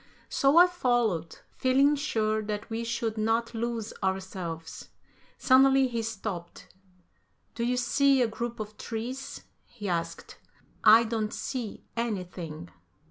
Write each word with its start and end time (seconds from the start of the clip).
So 0.29 0.57
I 0.57 0.65
followed, 0.65 1.37
feeling 1.51 1.95
sure 1.95 2.41
that 2.41 2.71
we 2.71 2.83
should 2.83 3.19
not 3.19 3.53
lose 3.53 3.93
ourselves. 4.01 4.89
Suddenly, 5.37 5.89
he 5.89 6.01
stopped. 6.01 6.73
"Do 7.53 7.63
you 7.63 7.77
see 7.77 8.19
a 8.23 8.27
group 8.27 8.59
of 8.59 8.79
trees?" 8.79 9.43
he 9.63 9.87
asked. 9.87 10.39
"I 10.83 11.03
don't 11.03 11.31
see 11.31 11.83
anything." 11.95 12.71